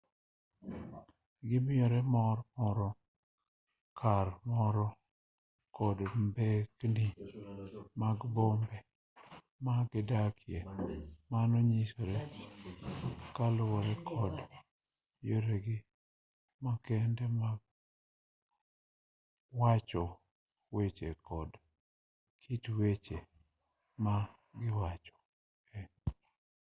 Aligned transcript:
gimiyore 1.47 1.99
mor 2.13 2.37
moro 2.57 2.89
ka 3.99 4.15
moro 4.53 4.85
kod 5.75 5.97
mbekni 6.25 7.07
mag 8.01 8.17
bombe 8.35 8.77
ma 9.65 9.75
gidakie 9.91 10.59
mano 11.31 11.57
nyisore 11.69 12.19
kaluwore 13.35 13.95
kod 14.09 14.33
yoregi 15.27 15.77
makende 16.63 17.25
mag 17.41 17.59
wacho 19.59 20.05
weche 20.75 21.09
to 21.13 21.21
kod 21.27 21.49
kit 22.41 22.63
weche 22.77 23.17
ma 24.03 24.15
giwacho 24.59 25.13